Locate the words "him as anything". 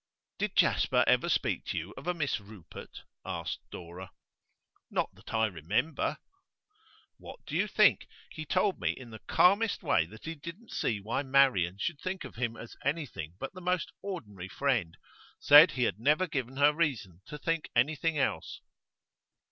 12.33-13.35